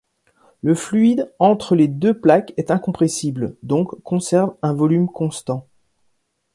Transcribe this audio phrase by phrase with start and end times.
[0.63, 5.67] Le fluide entre les deux plaques est incompressible donc conserve un volume constant.